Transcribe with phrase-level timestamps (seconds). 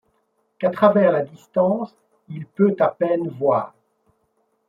[0.57, 1.95] Qu’à travers la distance
[2.27, 3.75] il peut à péine voir